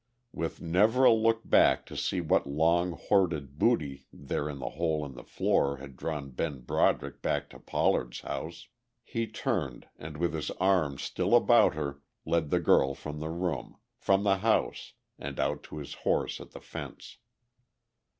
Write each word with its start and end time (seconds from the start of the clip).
With 0.33 0.59
never 0.59 1.03
a 1.03 1.13
look 1.13 1.47
back 1.47 1.85
to 1.85 1.95
see 1.95 2.21
what 2.21 2.47
long 2.49 2.93
hoarded 2.93 3.59
booty 3.59 4.07
there 4.11 4.49
in 4.49 4.57
the 4.57 4.71
hole 4.71 5.05
in 5.05 5.13
the 5.13 5.23
floor 5.23 5.77
had 5.77 5.95
drawn 5.95 6.31
Ben 6.31 6.61
Broderick 6.61 7.21
back 7.21 7.51
to 7.51 7.59
Pollard's 7.59 8.21
house, 8.21 8.67
he 9.03 9.27
turned 9.27 9.89
and 9.99 10.17
with 10.17 10.33
his 10.33 10.49
arm 10.59 10.97
still 10.97 11.35
about 11.35 11.75
her, 11.75 12.01
led 12.25 12.49
the 12.49 12.59
girl 12.59 12.95
from 12.95 13.19
the 13.19 13.29
room, 13.29 13.77
from 13.95 14.23
the 14.23 14.37
house 14.37 14.93
and 15.19 15.39
out 15.39 15.61
to 15.65 15.77
his 15.77 15.93
horse 15.93 16.41
at 16.41 16.49
the 16.49 16.61
fence. 16.61 17.19